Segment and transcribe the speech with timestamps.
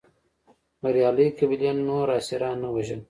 [0.81, 2.99] بریالۍ قبیلې نور اسیران نه وژل.